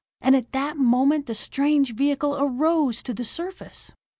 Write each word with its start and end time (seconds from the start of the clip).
And 0.19 0.35
at 0.35 0.51
that 0.53 0.77
moment 0.77 1.27
the 1.27 1.35
strange 1.35 1.93
vehicle 1.93 2.35
arose 2.35 3.03
to 3.03 3.13
the 3.13 3.23
surface. 3.23 3.91